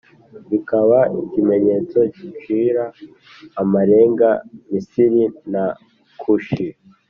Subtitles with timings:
[0.51, 2.83] bikaba ikimenyetso gicira
[3.61, 4.29] amarenga
[4.71, 5.65] Misiri na
[6.21, 6.67] Kushi.